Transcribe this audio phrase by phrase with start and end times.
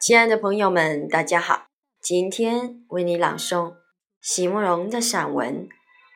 [0.00, 1.66] 亲爱的朋友们，大家好，
[2.00, 3.74] 今天为你朗诵
[4.22, 5.68] 席慕容的散文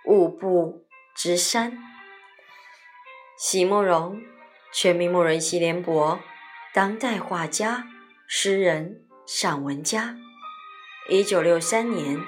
[0.11, 1.73] 《雾步之山》。
[3.37, 4.23] 席慕容，
[4.73, 6.19] 全名慕容席联博，
[6.73, 7.87] 当代画家、
[8.27, 10.17] 诗人、散文家。
[11.11, 12.19] 一九六三年，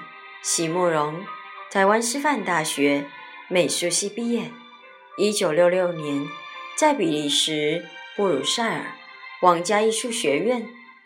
[0.43, 1.25] 席慕容
[1.71, 3.07] 台湾师范大学
[3.49, 4.51] 美术系毕业。
[5.17, 6.27] 一九六六年，
[6.77, 7.83] 在比利时
[8.15, 8.91] 布鲁塞尔
[9.41, 10.69] 皇家艺术学院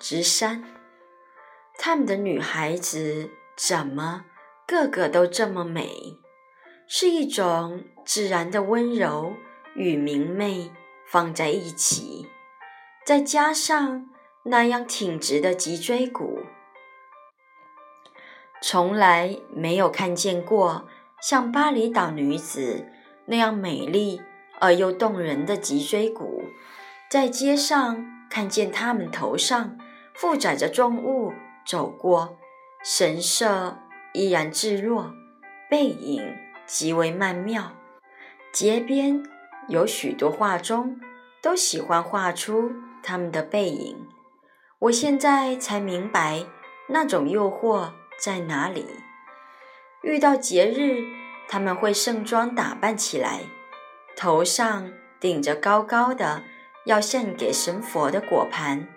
[0.00, 0.64] 直山，
[1.76, 4.24] 他们的女孩子怎么
[4.66, 6.16] 个个都这么美？
[6.88, 9.34] 是一种自然的温柔
[9.76, 10.72] 与明媚
[11.06, 12.26] 放在一起，
[13.04, 14.08] 再加上
[14.44, 16.40] 那样挺直的脊椎骨，
[18.62, 20.88] 从来没有看见过
[21.20, 22.86] 像巴厘岛女子
[23.26, 24.22] 那样美丽
[24.60, 26.44] 而又动人的脊椎骨，
[27.10, 28.16] 在街上。
[28.30, 29.76] 看见他们头上
[30.20, 31.32] 负载着重物
[31.66, 32.36] 走过，
[32.84, 33.78] 神色
[34.12, 35.14] 依然自若，
[35.70, 36.36] 背影
[36.66, 37.72] 极为曼妙。
[38.52, 39.22] 街边
[39.68, 41.00] 有许多画中
[41.40, 42.70] 都喜欢画出
[43.02, 43.96] 他们的背影。
[44.80, 46.44] 我现在才明白
[46.90, 47.92] 那种诱惑
[48.22, 48.84] 在哪里。
[50.02, 51.02] 遇到节日，
[51.48, 53.40] 他们会盛装打扮起来，
[54.14, 56.42] 头上顶着高高的。
[56.86, 58.88] 要献给神佛的果盘，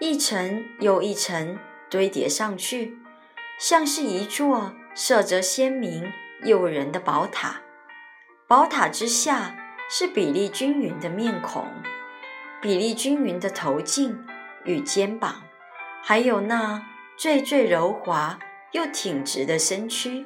[0.00, 1.58] 一层又一层
[1.90, 2.98] 堆叠上去，
[3.58, 6.12] 像是一座色泽鲜明、
[6.44, 7.62] 诱人的宝塔。
[8.46, 9.56] 宝塔之下
[9.90, 11.66] 是比例均匀的面孔，
[12.62, 14.24] 比例均匀的头颈
[14.64, 15.42] 与肩膀，
[16.02, 16.86] 还有那
[17.16, 18.38] 最最柔滑
[18.70, 20.24] 又挺直的身躯。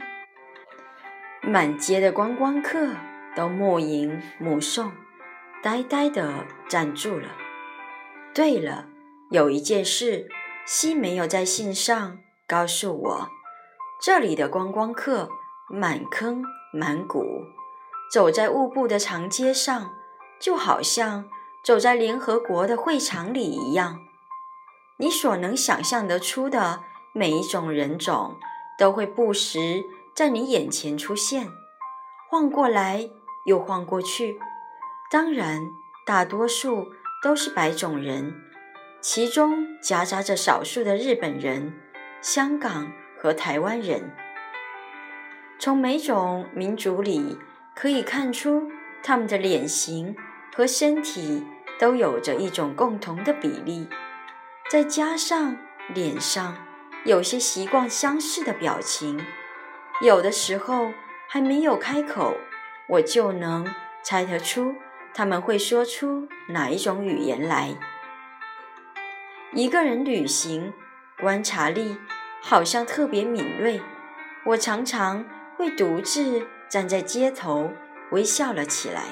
[1.40, 2.90] 满街的观光客
[3.34, 4.92] 都目迎目送。
[5.62, 7.28] 呆呆地站住了。
[8.34, 8.86] 对了，
[9.32, 10.28] 有一件事，
[10.66, 13.30] 西没有在信上告诉我。
[13.98, 15.30] 这里的观光客
[15.70, 17.24] 满坑满谷，
[18.12, 19.94] 走在雾布的长街上，
[20.38, 21.24] 就好像
[21.64, 24.00] 走在联合国的会场里一样。
[24.98, 28.36] 你所能想象得出的每一种人种，
[28.78, 29.82] 都会不时
[30.14, 31.50] 在你眼前出现，
[32.28, 33.08] 晃过来
[33.46, 34.38] 又晃过去。
[35.10, 35.62] 当然，
[36.04, 38.34] 大多数都是白种人，
[39.02, 41.74] 其中夹杂着少数的日本人、
[42.20, 44.12] 香港和台湾人。
[45.58, 47.36] 从每种民族里
[47.74, 48.70] 可以看出，
[49.02, 50.14] 他们的脸型
[50.54, 51.44] 和身体
[51.80, 53.88] 都有着一种共同的比例，
[54.70, 55.56] 再加上
[55.92, 56.56] 脸上
[57.04, 59.20] 有些习惯相似的表情，
[60.00, 60.92] 有的时候
[61.28, 62.36] 还没有开口，
[62.88, 63.66] 我就能
[64.04, 64.76] 猜得出。
[65.12, 67.76] 他们会说出哪一种语言来？
[69.54, 70.72] 一个人旅行，
[71.20, 71.98] 观察力
[72.40, 73.82] 好像特别敏锐。
[74.46, 75.26] 我常常
[75.56, 77.70] 会独自站在街头，
[78.12, 79.02] 微笑了起来。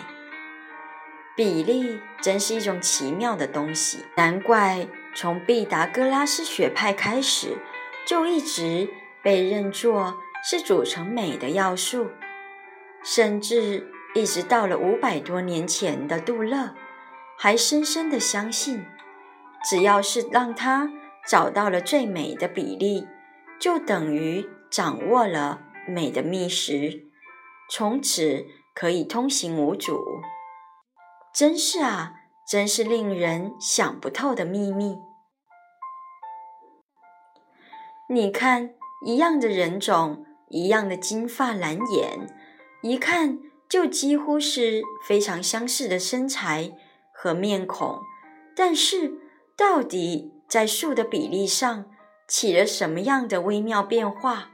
[1.36, 7.58] 比例真是一种奇妙的东西，难怪从毕达哥拉斯学派开始，
[8.06, 8.88] 就一直
[9.22, 12.10] 被认作是组成美的要素，
[13.02, 13.92] 甚至。
[14.12, 16.74] 一直到了五百多年前的杜勒，
[17.38, 18.84] 还深深的相信，
[19.68, 20.90] 只要是让他
[21.28, 23.06] 找到了最美的比例，
[23.58, 27.08] 就等于掌握了美的秘食，
[27.70, 30.02] 从此可以通行无阻。
[31.34, 32.14] 真是啊，
[32.48, 34.96] 真是令人想不透的秘密。
[38.08, 38.74] 你看，
[39.04, 42.26] 一样的人种，一样的金发蓝眼，
[42.82, 43.38] 一看。
[43.68, 46.72] 就几乎是非常相似的身材
[47.14, 48.00] 和面孔，
[48.56, 49.12] 但是
[49.60, 51.84] 到底在树的比例上
[52.26, 54.52] 起了什么样的微妙变化，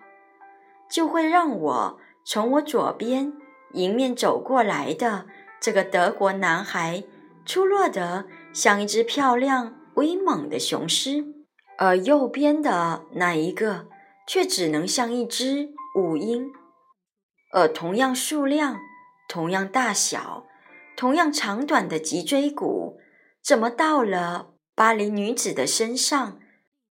[0.90, 3.32] 就会让我从我左边
[3.74, 5.26] 迎面走过来的
[5.60, 7.04] 这个德国男孩
[7.44, 11.24] 出落得像一只漂亮威猛的雄狮，
[11.78, 13.86] 而右边的那一个
[14.26, 16.50] 却只能像一只舞鹰。
[17.52, 18.80] 而同样数量、
[19.28, 20.44] 同样大小、
[20.96, 22.98] 同样长短的脊椎骨，
[23.40, 26.38] 怎么到了巴黎女子的身上，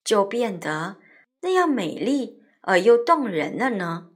[0.05, 0.95] 就变得
[1.41, 4.12] 那样美丽而又动人了呢？